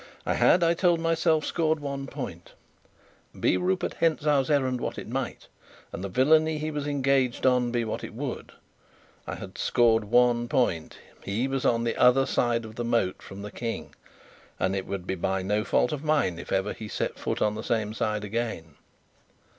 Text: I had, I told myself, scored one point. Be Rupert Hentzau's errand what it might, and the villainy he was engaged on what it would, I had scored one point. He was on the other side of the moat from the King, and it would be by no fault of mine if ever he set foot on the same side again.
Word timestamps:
I 0.25 0.33
had, 0.33 0.63
I 0.63 0.73
told 0.73 0.99
myself, 0.99 1.45
scored 1.45 1.79
one 1.79 2.07
point. 2.07 2.53
Be 3.39 3.55
Rupert 3.55 3.93
Hentzau's 4.01 4.49
errand 4.49 4.81
what 4.81 4.97
it 4.97 5.07
might, 5.07 5.45
and 5.91 6.03
the 6.03 6.09
villainy 6.09 6.57
he 6.57 6.71
was 6.71 6.87
engaged 6.87 7.45
on 7.45 7.71
what 7.87 8.03
it 8.03 8.15
would, 8.15 8.51
I 9.27 9.35
had 9.35 9.59
scored 9.59 10.05
one 10.05 10.47
point. 10.47 10.97
He 11.23 11.47
was 11.47 11.65
on 11.65 11.83
the 11.83 11.95
other 11.97 12.25
side 12.25 12.65
of 12.65 12.77
the 12.77 12.83
moat 12.83 13.21
from 13.21 13.43
the 13.43 13.51
King, 13.51 13.93
and 14.59 14.75
it 14.75 14.87
would 14.87 15.05
be 15.05 15.13
by 15.13 15.43
no 15.43 15.63
fault 15.63 15.91
of 15.91 16.03
mine 16.03 16.39
if 16.39 16.51
ever 16.51 16.73
he 16.73 16.87
set 16.87 17.19
foot 17.19 17.39
on 17.39 17.53
the 17.53 17.61
same 17.61 17.93
side 17.93 18.23
again. 18.23 18.77